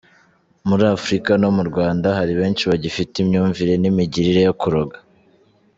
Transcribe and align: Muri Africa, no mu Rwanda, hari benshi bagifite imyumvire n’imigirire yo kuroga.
Muri 0.67 0.83
Africa, 0.97 1.31
no 1.41 1.49
mu 1.55 1.63
Rwanda, 1.69 2.07
hari 2.17 2.33
benshi 2.39 2.63
bagifite 2.71 3.13
imyumvire 3.19 3.73
n’imigirire 3.77 4.41
yo 4.47 4.53
kuroga. 4.61 4.97